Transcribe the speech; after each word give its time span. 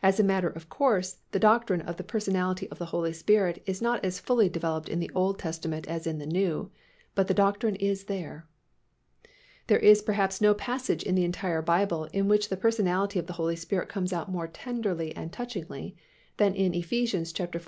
As 0.00 0.20
a 0.20 0.22
matter 0.22 0.46
of 0.48 0.68
course, 0.68 1.16
the 1.32 1.40
doctrine 1.40 1.80
of 1.80 1.96
the 1.96 2.04
personality 2.04 2.68
of 2.70 2.78
the 2.78 2.84
Holy 2.94 3.12
Spirit 3.12 3.64
is 3.66 3.82
not 3.82 4.04
as 4.04 4.20
fully 4.20 4.48
developed 4.48 4.88
in 4.88 5.00
the 5.00 5.10
Old 5.12 5.40
Testament 5.40 5.88
as 5.88 6.06
in 6.06 6.18
the 6.18 6.24
New. 6.24 6.70
But 7.16 7.26
the 7.26 7.34
doctrine 7.34 7.74
is 7.74 8.04
there. 8.04 8.46
There 9.66 9.80
is 9.80 10.02
perhaps 10.02 10.40
no 10.40 10.54
passage 10.54 11.02
in 11.02 11.16
the 11.16 11.24
entire 11.24 11.62
Bible 11.62 12.04
in 12.12 12.28
which 12.28 12.48
the 12.48 12.56
personality 12.56 13.18
of 13.18 13.26
the 13.26 13.32
Holy 13.42 13.56
Spirit 13.56 13.88
comes 13.88 14.12
out 14.12 14.30
more 14.30 14.46
tenderly 14.46 15.12
and 15.16 15.32
touchingly 15.32 15.96
than 16.36 16.54
in 16.54 16.72
Eph. 16.72 16.92
iv. 16.92 17.56